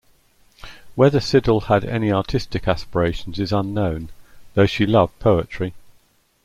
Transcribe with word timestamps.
Whether 0.95 1.19
Siddal 1.19 1.65
had 1.67 1.85
any 1.85 2.11
artistic 2.11 2.67
aspirations 2.67 3.37
is 3.39 3.53
unknown, 3.53 4.09
though 4.55 4.65
she 4.65 4.87
loved 4.87 5.19
poetry. 5.19 5.75